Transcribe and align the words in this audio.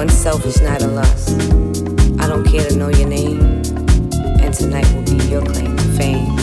One 0.00 0.08
selfish 0.08 0.62
night 0.62 0.82
of 0.82 0.92
lust. 0.92 1.28
I 2.18 2.26
don't 2.26 2.46
care 2.46 2.66
to 2.66 2.74
know 2.74 2.88
your 2.88 3.06
name, 3.06 3.42
and 4.40 4.54
tonight 4.54 4.90
will 4.94 5.02
be 5.02 5.22
your 5.26 5.44
claim 5.44 5.76
to 5.76 5.84
fame. 5.98 6.40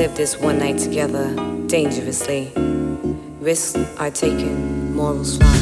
Live 0.00 0.16
this 0.16 0.38
one 0.38 0.58
night 0.58 0.78
together 0.78 1.28
dangerously. 1.66 2.50
Risks 3.38 3.76
are 3.98 4.10
taken, 4.10 4.96
morals 4.96 5.36
fly. 5.36 5.58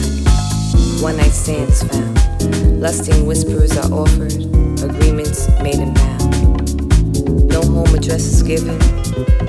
One 1.03 1.17
night 1.17 1.33
stands 1.33 1.83
found. 1.83 2.81
Lusting 2.81 3.27
whispers 3.27 3.77
are 3.77 3.93
offered, 3.93 4.35
agreements 4.85 5.49
made 5.61 5.81
and 5.81 5.93
bound. 5.93 7.49
No 7.49 7.63
home 7.63 7.93
address 7.93 8.27
is 8.27 8.45
given, 8.45 8.79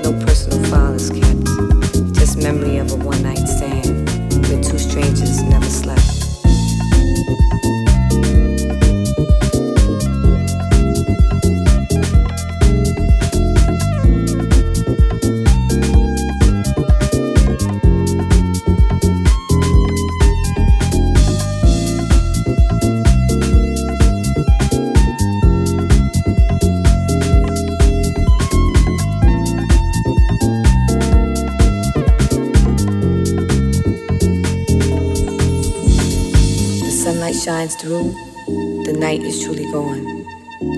no 0.02 0.10
personal 0.26 0.58
file 0.68 0.94
is 0.94 1.08
kept. 1.08 2.16
Just 2.18 2.42
memory 2.42 2.78
of 2.78 2.90
a 2.90 2.96
one 2.96 3.22
night 3.22 3.46
stand 3.46 4.08
where 4.48 4.60
two 4.60 4.76
strangers 4.76 5.40
never 5.44 5.66
slept. 5.66 6.19
The 37.98 38.96
night 38.96 39.20
is 39.20 39.42
truly 39.42 39.64
gone. 39.72 40.04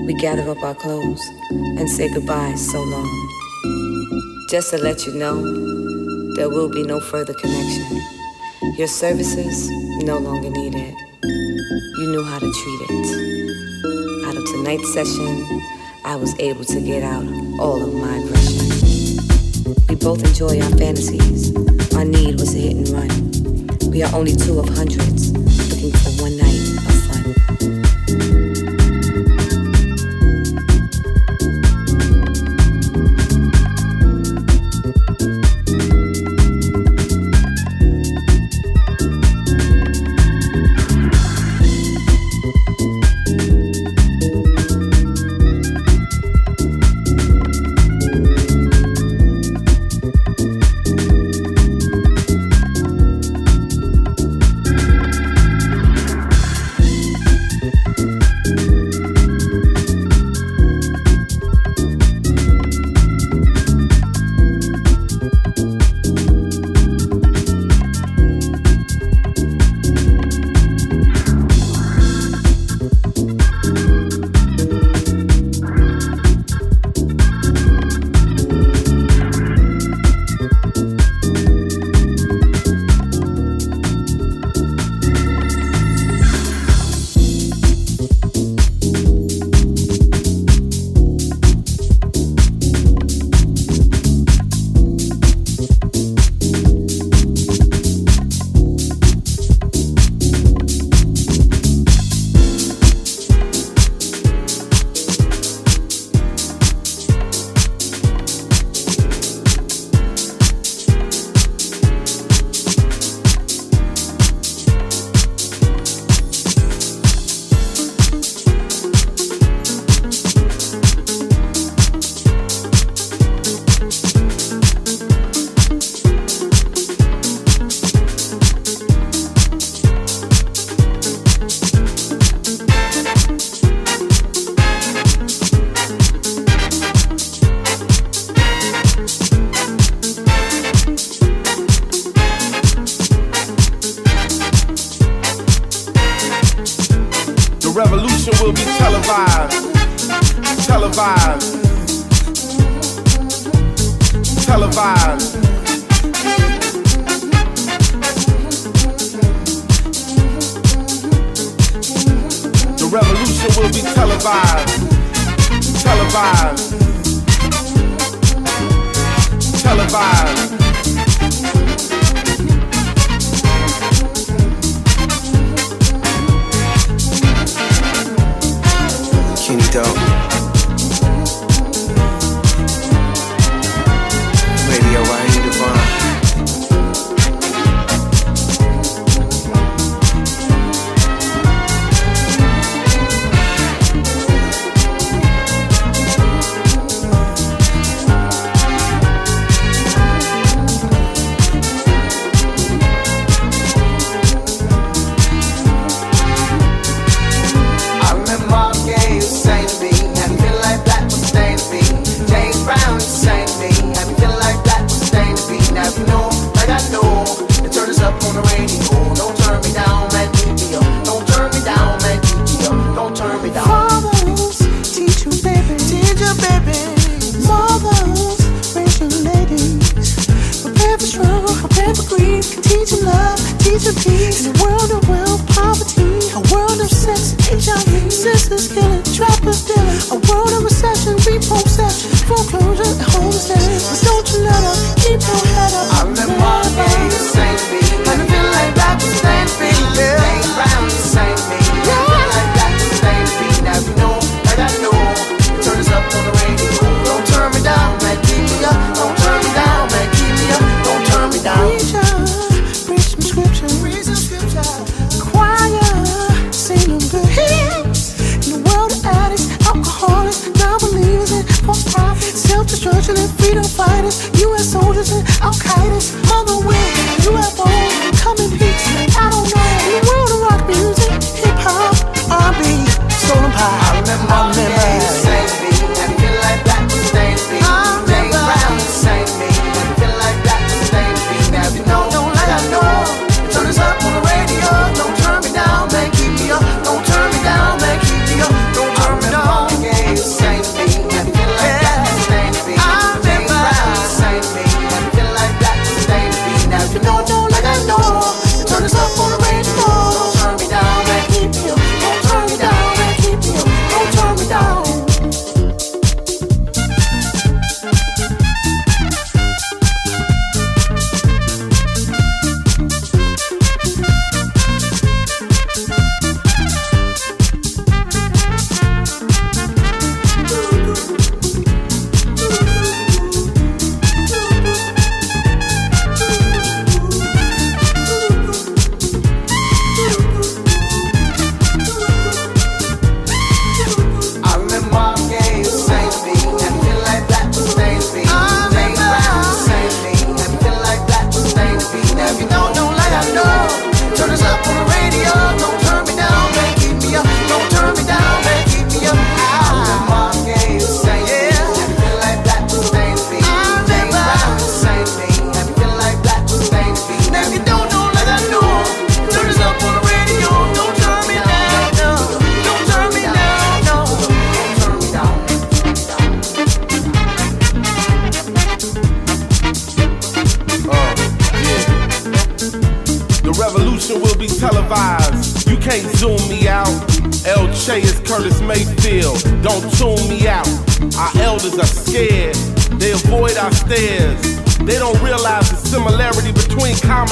We 0.07 0.15
gather 0.15 0.49
up 0.49 0.63
our 0.63 0.73
clothes 0.73 1.21
and 1.51 1.87
say 1.87 2.11
goodbye 2.11 2.55
so 2.55 2.81
long. 2.81 4.47
Just 4.49 4.71
to 4.71 4.79
let 4.79 5.05
you 5.05 5.13
know, 5.13 5.35
there 6.33 6.49
will 6.49 6.69
be 6.69 6.81
no 6.81 6.99
further 6.99 7.35
connection. 7.35 8.01
Your 8.79 8.87
services 8.87 9.69
no 10.03 10.17
longer 10.17 10.49
needed. 10.49 10.95
You 11.23 12.07
knew 12.11 12.23
how 12.23 12.39
to 12.39 12.51
treat 12.51 12.81
it. 12.89 14.25
Out 14.25 14.35
of 14.35 14.45
tonight's 14.45 14.91
session, 14.91 15.61
I 16.05 16.15
was 16.15 16.33
able 16.39 16.65
to 16.65 16.81
get 16.81 17.03
out 17.03 17.25
all 17.59 17.79
of 17.83 17.93
my 17.93 18.17
aggression. 18.17 19.77
We 19.87 19.95
both 19.95 20.25
enjoy 20.25 20.59
our 20.59 20.77
fantasies. 20.77 21.55
Our 21.95 22.05
need 22.05 22.39
was 22.39 22.55
a 22.55 22.57
hit 22.57 22.75
and 22.75 22.89
run. 22.89 23.91
We 23.91 24.01
are 24.01 24.15
only 24.15 24.35
two 24.35 24.57
of 24.59 24.67
hundreds 24.69 25.42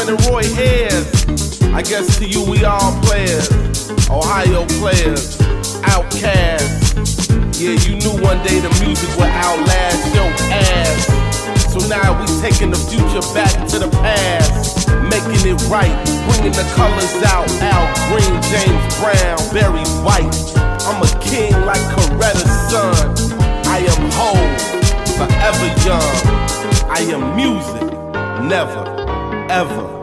And 0.02 0.18
Roy 0.26 0.44
heads? 0.56 1.62
I 1.62 1.84
guess 1.84 2.18
to 2.18 2.28
you 2.28 2.44
we 2.50 2.66
all 2.66 2.92
players, 3.04 3.48
Ohio 4.10 4.66
players, 4.82 5.40
outcasts. 5.84 6.98
Yeah, 7.62 7.78
you 7.86 8.02
knew 8.02 8.18
one 8.18 8.42
day 8.42 8.58
the 8.60 8.74
music 8.82 9.08
would 9.16 9.30
outlast 9.30 10.02
your 10.16 10.26
ass. 10.50 11.06
So 11.72 11.88
now 11.88 12.20
we 12.20 12.26
taking 12.42 12.72
the 12.72 12.82
future 12.90 13.22
back 13.38 13.54
to 13.70 13.78
the 13.78 13.90
past, 14.02 14.90
making 15.06 15.46
it 15.46 15.62
right, 15.70 15.94
bringing 16.26 16.52
the 16.52 16.66
colors 16.74 17.14
out. 17.30 17.46
Al 17.62 17.86
Green, 18.10 18.42
James 18.50 18.84
Brown, 18.98 19.38
Barry 19.54 19.86
White. 20.02 20.34
I'm 20.90 20.98
a 20.98 21.12
king 21.22 21.54
like 21.62 21.82
Coretta's 21.94 22.50
son. 22.74 23.14
I 23.70 23.86
am 23.86 24.02
whole, 24.18 24.50
forever 25.14 25.70
young. 25.86 26.90
I 26.90 27.06
am 27.14 27.36
music, 27.36 27.86
never 28.50 28.91
forever. 29.52 30.01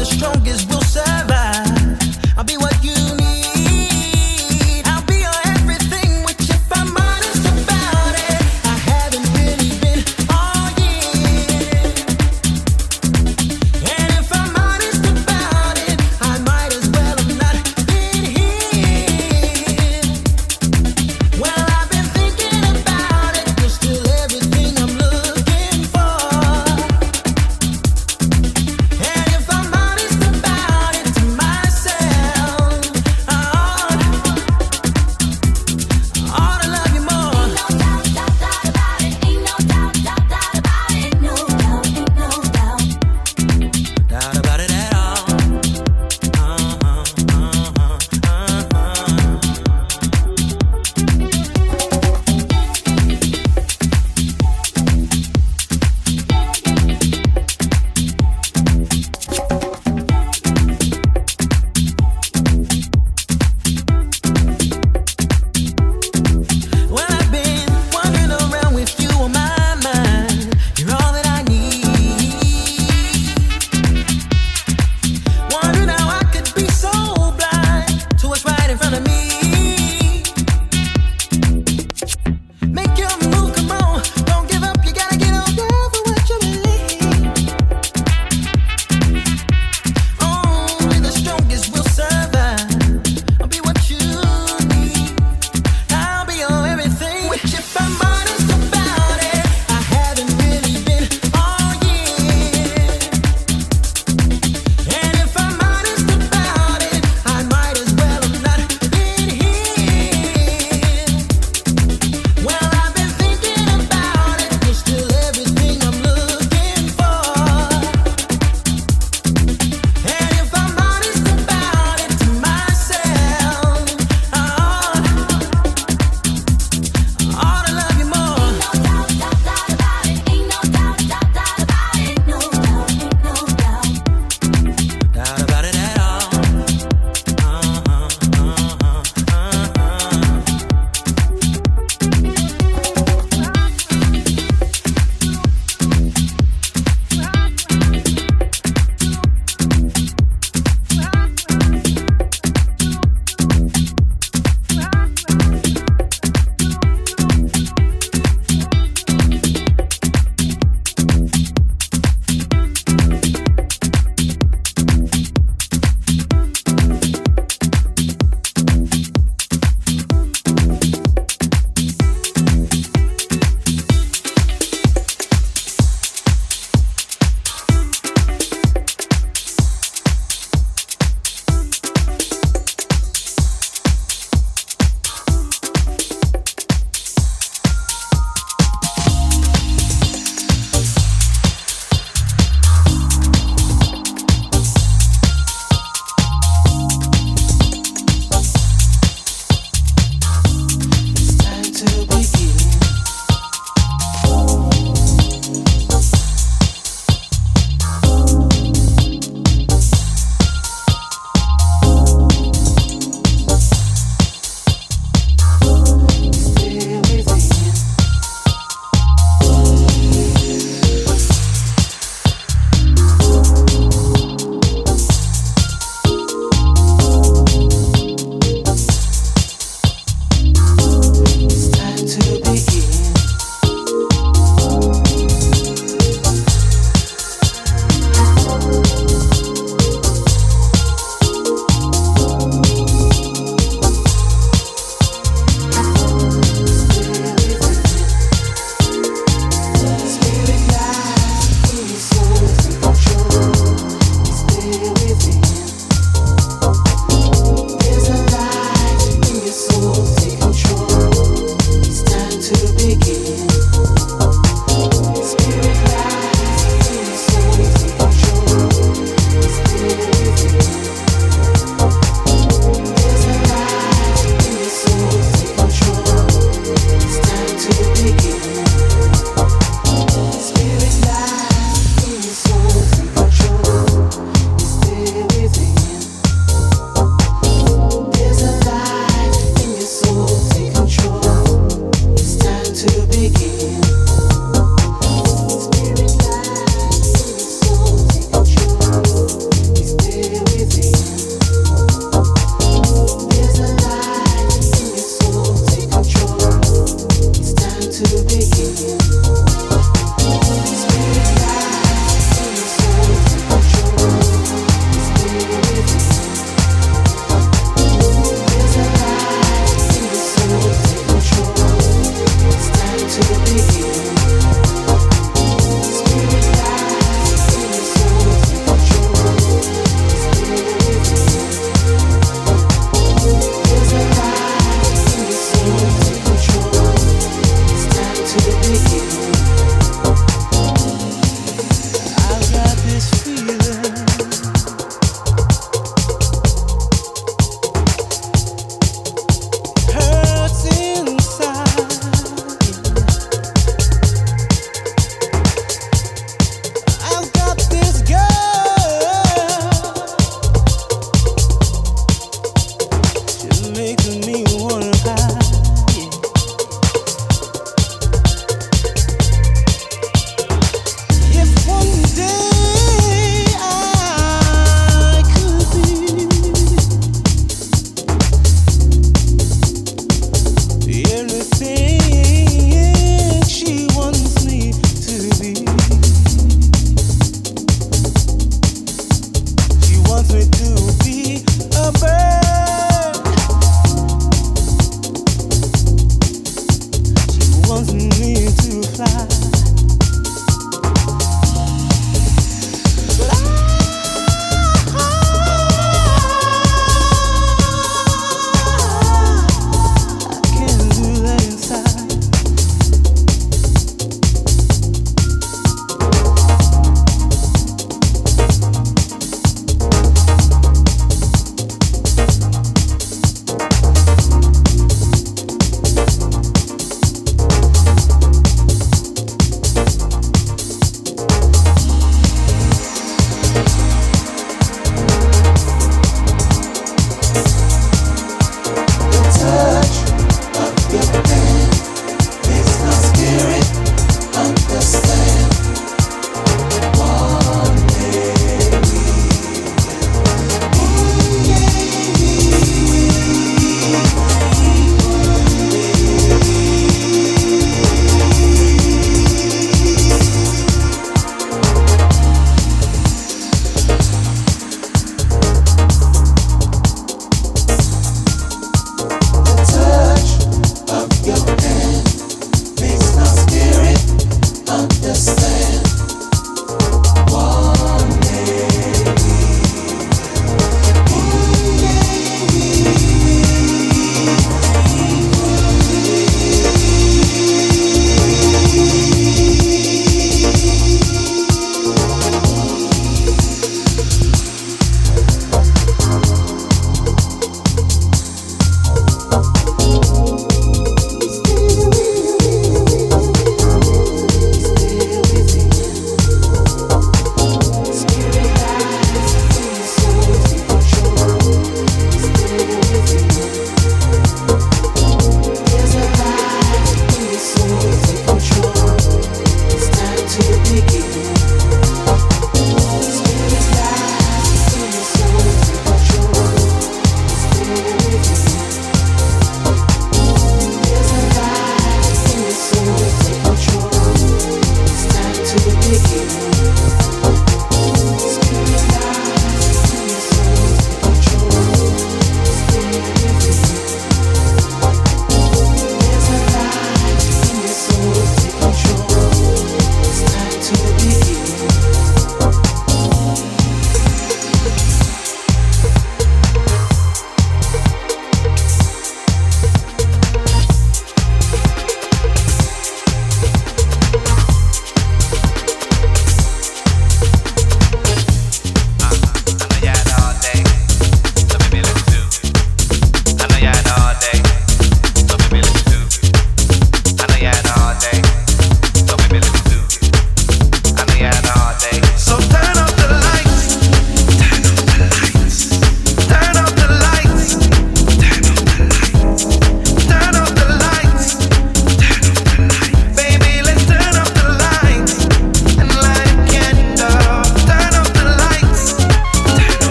the 0.00 0.06
strongest 0.06 0.66
will 0.70 0.80
survive. 0.80 1.09